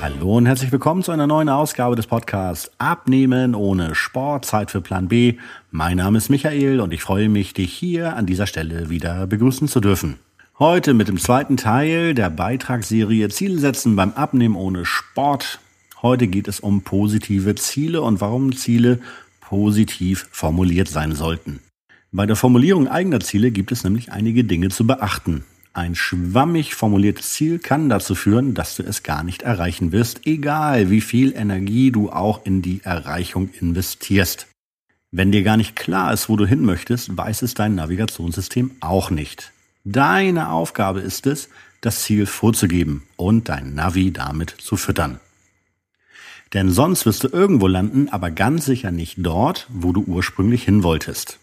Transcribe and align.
Hallo 0.00 0.36
und 0.36 0.46
herzlich 0.46 0.72
willkommen 0.72 1.02
zu 1.02 1.12
einer 1.12 1.26
neuen 1.26 1.48
Ausgabe 1.48 1.96
des 1.96 2.06
Podcasts 2.06 2.70
Abnehmen 2.78 3.54
ohne 3.54 3.94
Sport, 3.94 4.44
Zeit 4.44 4.70
für 4.70 4.80
Plan 4.80 5.08
B. 5.08 5.38
Mein 5.70 5.96
Name 5.96 6.18
ist 6.18 6.28
Michael 6.28 6.80
und 6.80 6.92
ich 6.92 7.02
freue 7.02 7.28
mich, 7.28 7.52
dich 7.52 7.72
hier 7.72 8.16
an 8.16 8.24
dieser 8.24 8.46
Stelle 8.46 8.90
wieder 8.90 9.26
begrüßen 9.26 9.68
zu 9.68 9.80
dürfen. 9.80 10.18
Heute 10.58 10.94
mit 10.94 11.08
dem 11.08 11.18
zweiten 11.18 11.56
Teil 11.56 12.14
der 12.14 12.30
Beitragsserie 12.30 13.28
Ziele 13.28 13.58
setzen 13.58 13.96
beim 13.96 14.12
Abnehmen 14.12 14.56
ohne 14.56 14.84
Sport. 14.84 15.60
Heute 16.00 16.28
geht 16.28 16.46
es 16.46 16.60
um 16.60 16.82
positive 16.82 17.56
Ziele 17.56 18.02
und 18.02 18.20
warum 18.20 18.54
Ziele 18.54 19.00
positiv 19.40 20.28
formuliert 20.30 20.88
sein 20.88 21.14
sollten. 21.14 21.60
Bei 22.12 22.24
der 22.24 22.36
Formulierung 22.36 22.86
eigener 22.86 23.20
Ziele 23.20 23.50
gibt 23.50 23.72
es 23.72 23.82
nämlich 23.82 24.12
einige 24.12 24.44
Dinge 24.44 24.68
zu 24.68 24.86
beachten. 24.86 25.44
Ein 25.72 25.94
schwammig 25.94 26.74
formuliertes 26.74 27.30
Ziel 27.30 27.58
kann 27.58 27.88
dazu 27.88 28.14
führen, 28.14 28.54
dass 28.54 28.76
du 28.76 28.82
es 28.82 29.02
gar 29.02 29.24
nicht 29.24 29.42
erreichen 29.42 29.92
wirst, 29.92 30.26
egal 30.26 30.90
wie 30.90 31.00
viel 31.00 31.34
Energie 31.34 31.90
du 31.90 32.10
auch 32.10 32.44
in 32.44 32.62
die 32.62 32.80
Erreichung 32.84 33.50
investierst. 33.60 34.46
Wenn 35.10 35.32
dir 35.32 35.42
gar 35.42 35.56
nicht 35.56 35.76
klar 35.76 36.12
ist, 36.12 36.28
wo 36.28 36.36
du 36.36 36.46
hin 36.46 36.64
möchtest, 36.64 37.16
weiß 37.16 37.42
es 37.42 37.54
dein 37.54 37.74
Navigationssystem 37.74 38.72
auch 38.80 39.10
nicht. 39.10 39.52
Deine 39.84 40.50
Aufgabe 40.50 41.00
ist 41.00 41.26
es, 41.26 41.48
das 41.80 42.02
Ziel 42.02 42.26
vorzugeben 42.26 43.02
und 43.16 43.48
dein 43.48 43.74
Navi 43.74 44.12
damit 44.12 44.50
zu 44.58 44.76
füttern. 44.76 45.20
Denn 46.54 46.70
sonst 46.70 47.04
wirst 47.06 47.24
du 47.24 47.28
irgendwo 47.28 47.66
landen, 47.66 48.08
aber 48.08 48.30
ganz 48.30 48.64
sicher 48.64 48.90
nicht 48.90 49.16
dort, 49.18 49.66
wo 49.70 49.92
du 49.92 50.02
ursprünglich 50.06 50.64
hin 50.64 50.82
wolltest. 50.82 51.38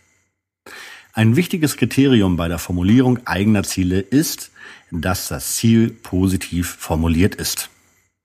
Ein 1.13 1.35
wichtiges 1.35 1.77
Kriterium 1.77 2.35
bei 2.37 2.47
der 2.47 2.59
Formulierung 2.59 3.19
eigener 3.25 3.63
Ziele 3.63 3.99
ist, 3.99 4.51
dass 4.91 5.27
das 5.27 5.55
Ziel 5.55 5.89
positiv 5.89 6.75
formuliert 6.79 7.35
ist. 7.35 7.69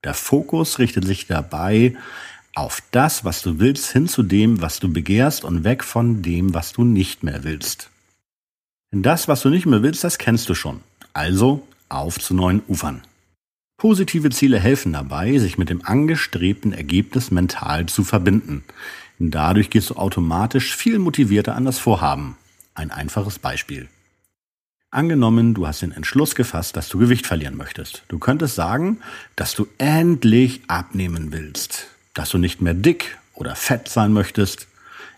Der 0.03 0.15
Fokus 0.15 0.79
richtet 0.79 1.05
sich 1.05 1.27
dabei 1.27 1.95
auf 2.55 2.83
das, 2.91 3.25
was 3.25 3.43
du 3.43 3.59
willst, 3.59 3.93
hin 3.93 4.09
zu 4.09 4.23
dem, 4.23 4.61
was 4.61 4.81
du 4.81 4.93
begehrst 4.93 5.45
und 5.45 5.63
weg 5.63 5.85
von 5.85 6.23
dem, 6.23 6.55
was 6.55 6.73
du 6.73 6.85
nicht 6.85 7.23
mehr 7.23 7.45
willst. 7.45 7.91
Das, 8.91 9.29
was 9.29 9.43
du 9.43 9.51
nicht 9.51 9.67
mehr 9.67 9.83
willst, 9.83 10.03
das 10.03 10.19
kennst 10.19 10.49
du 10.49 10.55
schon. 10.55 10.81
Also 11.13 11.67
auf 11.89 12.19
zu 12.19 12.35
neuen 12.35 12.63
Ufern. 12.67 13.03
Positive 13.81 14.29
Ziele 14.29 14.61
helfen 14.61 14.93
dabei, 14.93 15.39
sich 15.39 15.57
mit 15.57 15.71
dem 15.71 15.83
angestrebten 15.87 16.75
Ergebnis 16.75 17.31
mental 17.31 17.87
zu 17.87 18.05
verbinden. 18.05 18.63
Dadurch 19.19 19.71
gehst 19.71 19.89
du 19.89 19.95
automatisch 19.95 20.77
viel 20.77 20.99
motivierter 20.99 21.55
an 21.57 21.65
das 21.65 21.79
Vorhaben. 21.79 22.37
Ein 22.75 22.91
einfaches 22.91 23.39
Beispiel. 23.39 23.89
Angenommen, 24.91 25.55
du 25.55 25.67
hast 25.67 25.81
den 25.81 25.93
Entschluss 25.93 26.35
gefasst, 26.35 26.77
dass 26.77 26.91
du 26.91 26.99
Gewicht 26.99 27.27
verlieren 27.27 27.57
möchtest. 27.57 28.03
Du 28.09 28.19
könntest 28.19 28.55
sagen, 28.55 28.99
dass 29.35 29.55
du 29.55 29.67
endlich 29.79 30.61
abnehmen 30.67 31.33
willst, 31.33 31.87
dass 32.13 32.29
du 32.29 32.37
nicht 32.37 32.61
mehr 32.61 32.75
dick 32.75 33.17
oder 33.33 33.57
fett 33.57 33.89
sein 33.89 34.13
möchtest, 34.13 34.67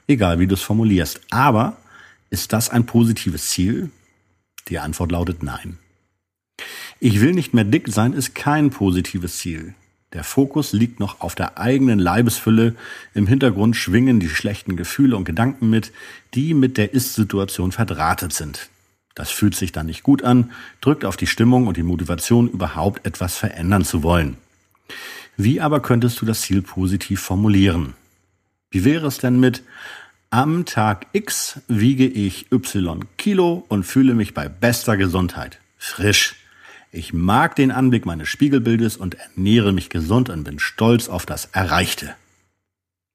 egal 0.07 0.39
wie 0.39 0.47
du 0.47 0.55
es 0.55 0.63
formulierst. 0.63 1.21
Aber 1.31 1.79
ist 2.31 2.53
das 2.53 2.71
ein 2.71 2.87
positives 2.87 3.51
Ziel? 3.51 3.91
Die 4.69 4.79
Antwort 4.79 5.11
lautet 5.11 5.43
nein. 5.43 5.79
Ich 7.05 7.21
will 7.21 7.33
nicht 7.33 7.53
mehr 7.53 7.65
dick 7.65 7.89
sein 7.89 8.13
ist 8.13 8.33
kein 8.37 8.71
positives 8.71 9.39
Ziel. 9.39 9.75
Der 10.13 10.23
Fokus 10.23 10.73
liegt 10.73 11.01
noch 11.01 11.21
auf 11.21 11.35
der 11.35 11.59
eigenen 11.59 11.99
Leibesfülle. 11.99 12.77
Im 13.13 13.27
Hintergrund 13.27 13.75
schwingen 13.75 14.21
die 14.21 14.29
schlechten 14.29 14.77
Gefühle 14.77 15.17
und 15.17 15.25
Gedanken 15.25 15.69
mit, 15.69 15.91
die 16.35 16.55
mit 16.55 16.79
der 16.79 16.95
Ist-Situation 16.95 17.73
verdrahtet 17.73 18.33
sind. 18.33 18.69
Das 19.17 19.33
fühlt 19.33 19.57
sich 19.57 19.73
dann 19.73 19.87
nicht 19.87 20.05
gut 20.05 20.23
an, 20.23 20.53
drückt 20.81 21.05
auf 21.05 21.17
die 21.17 21.27
Stimmung 21.27 21.67
und 21.67 21.77
die 21.77 21.83
Motivation, 21.83 22.49
überhaupt 22.49 23.05
etwas 23.05 23.37
verändern 23.37 23.85
zu 23.85 24.05
wollen. 24.05 24.37
Wie 25.37 25.61
aber 25.61 25.83
könntest 25.83 26.21
du 26.21 26.25
das 26.25 26.43
Ziel 26.43 26.63
positiv 26.63 27.21
formulieren? 27.21 27.95
Wie 28.71 28.85
wäre 28.85 29.09
es 29.09 29.19
denn 29.19 29.41
mit 29.41 29.65
am 30.31 30.67
Tag 30.67 31.09
X 31.13 31.63
wiege 31.67 32.07
ich 32.07 32.53
Y 32.53 33.05
Kilo 33.19 33.65
und 33.67 33.83
fühle 33.83 34.15
mich 34.15 34.35
bei 34.35 34.49
bester 34.49 34.97
Gesundheit. 34.97 35.59
Frisch, 35.79 36.37
ich 36.95 37.15
mag 37.15 37.57
den 37.57 37.71
Anblick 37.71 38.05
meines 38.05 38.29
Spiegelbildes 38.29 38.99
und 38.99 39.15
ernähre 39.15 39.73
mich 39.73 39.89
gesund 39.89 40.29
und 40.29 40.45
bin 40.45 40.59
stolz 40.59 41.09
auf 41.09 41.25
das 41.25 41.47
Erreichte. 41.47 42.15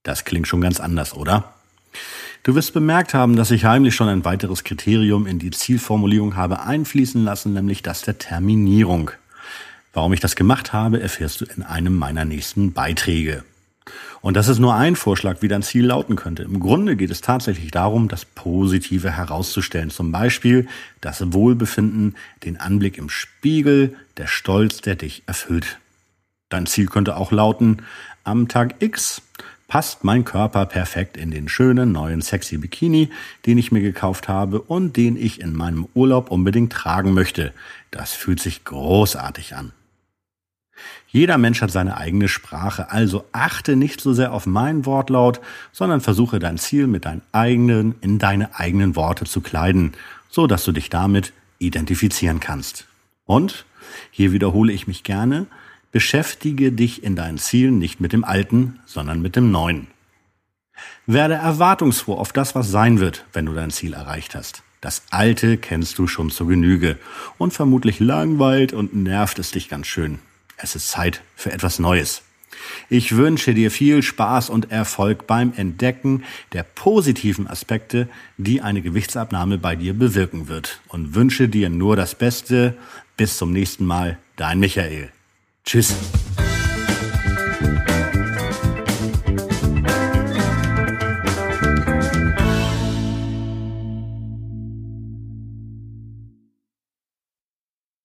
Das 0.02 0.26
klingt 0.26 0.48
schon 0.48 0.62
ganz 0.62 0.80
anders, 0.80 1.14
oder? 1.14 1.54
Du 2.42 2.56
wirst 2.56 2.74
bemerkt 2.74 3.14
haben, 3.14 3.36
dass 3.36 3.52
ich 3.52 3.66
heimlich 3.66 3.94
schon 3.94 4.10
ein 4.10 4.26
weiteres 4.26 4.64
Kriterium 4.64 5.28
in 5.28 5.38
die 5.38 5.52
Zielformulierung 5.52 6.36
habe 6.36 6.62
einfließen 6.62 7.24
lassen, 7.24 7.54
nämlich 7.54 7.84
das 7.84 8.02
der 8.02 8.18
Terminierung. 8.18 9.12
Warum 9.94 10.12
ich 10.12 10.22
das 10.22 10.36
gemacht 10.36 10.74
habe, 10.74 11.00
erfährst 11.00 11.42
du 11.42 11.46
in 11.46 11.62
einem 11.62 11.96
meiner 11.96 12.26
nächsten 12.26 12.74
Beiträge. 12.74 13.44
Und 14.22 14.36
das 14.36 14.48
ist 14.48 14.59
nur 14.59 14.75
ein 14.75 14.96
Vorschlag, 14.96 15.42
wie 15.42 15.48
dein 15.48 15.64
Ziel 15.64 15.86
lauten 15.86 16.16
könnte. 16.16 16.44
Im 16.44 16.59
Grunde 16.59 16.96
geht 16.96 17.12
es 17.12 17.22
tatsächlich 17.22 17.72
darum, 17.72 18.08
das 18.08 18.25
Positive 18.25 19.12
herauszustellen. 19.12 19.90
Zum 19.90 20.12
Beispiel 20.12 20.68
das 21.02 21.34
Wohlbefinden, 21.34 22.16
den 22.44 22.58
Anblick 22.58 22.98
im 22.98 23.09
Spiegel, 23.09 23.96
der 24.18 24.28
Stolz, 24.28 24.81
der 24.81 24.96
dich 24.96 25.24
erfüllt. 25.28 25.80
Dein 26.50 26.66
Ziel 26.66 26.88
könnte 26.88 27.18
auch 27.18 27.31
lauten, 27.31 27.84
am 28.24 28.48
Tag 28.48 28.81
X 28.81 29.22
passt 29.68 30.04
mein 30.04 30.24
Körper 30.25 30.66
perfekt 30.66 31.18
in 31.18 31.31
den 31.31 31.50
schönen 31.50 31.92
neuen 31.92 32.22
sexy 32.22 32.58
Bikini, 32.58 33.09
den 33.46 33.58
ich 33.58 33.72
mir 33.72 33.81
gekauft 33.81 34.28
habe 34.28 34.62
und 34.62 34.98
den 34.98 35.18
ich 35.18 35.42
in 35.42 35.54
meinem 35.54 35.88
Urlaub 35.94 36.31
unbedingt 36.31 36.72
tragen 36.72 37.14
möchte. 37.14 37.54
Das 37.92 38.14
fühlt 38.14 38.40
sich 38.40 38.64
großartig 38.64 39.56
an. 39.56 39.72
Jeder 41.08 41.38
Mensch 41.38 41.62
hat 41.62 41.72
seine 41.72 41.98
eigene 41.98 42.28
Sprache, 42.28 42.92
also 42.92 43.26
achte 43.32 43.76
nicht 43.76 44.02
so 44.02 44.14
sehr 44.14 44.34
auf 44.34 44.46
meinen 44.46 44.86
Wortlaut, 44.86 45.40
sondern 45.72 46.02
versuche 46.02 46.40
dein 46.40 46.58
Ziel 46.58 46.88
mit 46.88 47.06
deinen 47.06 47.22
eigenen, 47.32 47.96
in 48.02 48.20
deine 48.20 48.60
eigenen 48.60 48.96
Worte 48.96 49.26
zu 49.26 49.42
kleiden, 49.42 49.94
so 50.30 50.48
dass 50.48 50.64
du 50.64 50.72
dich 50.72 50.90
damit 50.90 51.34
identifizieren 51.60 52.40
kannst. 52.40 52.88
Und, 53.26 53.66
hier 54.12 54.32
wiederhole 54.32 54.74
ich 54.74 54.88
mich 54.88 55.04
gerne, 55.04 55.48
beschäftige 55.92 56.72
dich 56.72 57.04
in 57.04 57.16
deinen 57.16 57.38
Zielen 57.38 57.80
nicht 57.80 58.00
mit 58.00 58.14
dem 58.14 58.24
Alten, 58.24 58.80
sondern 58.86 59.22
mit 59.22 59.36
dem 59.36 59.52
Neuen. 59.52 59.88
Werde 61.06 61.36
erwartungsfroh 61.36 62.16
auf 62.16 62.34
das, 62.34 62.54
was 62.54 62.70
sein 62.70 63.00
wird, 63.00 63.26
wenn 63.34 63.46
du 63.46 63.54
dein 63.54 63.72
Ziel 63.72 63.94
erreicht 63.94 64.36
hast. 64.36 64.62
Das 64.82 65.04
Alte 65.10 65.58
kennst 65.58 65.98
du 65.98 66.06
schon 66.06 66.30
zur 66.30 66.48
Genüge 66.48 67.00
und 67.38 67.52
vermutlich 67.52 68.00
langweilt 68.00 68.74
und 68.74 68.96
nervt 68.96 69.40
es 69.40 69.52
dich 69.52 69.70
ganz 69.70 69.88
schön. 69.88 70.20
Es 70.57 70.75
ist 70.75 70.90
Zeit 70.90 71.22
für 71.35 71.51
etwas 71.51 71.79
Neues. 71.79 72.23
Ich 72.90 73.16
wünsche 73.16 73.53
dir 73.53 73.69
viel 73.69 74.01
Spaß 74.01 74.50
und 74.50 74.72
Erfolg 74.72 75.28
beim 75.28 75.53
Entdecken 75.56 76.23
der 76.53 76.63
positiven 76.63 77.47
Aspekte, 77.47 78.09
die 78.38 78.62
eine 78.62 78.81
Gewichtsabnahme 78.81 79.59
bei 79.59 79.75
dir 79.75 79.94
bewirken 79.94 80.47
wird 80.47 80.81
und 80.88 81.13
wünsche 81.13 81.47
dir 81.47 81.69
nur 81.69 81.95
das 81.95 82.16
Beste. 82.16 82.75
Bis 83.16 83.38
zum 83.38 83.51
nächsten 83.51 83.85
Mal, 83.85 84.18
dein 84.35 84.59
Michael. 84.59 85.09
Tschüss. 85.63 85.95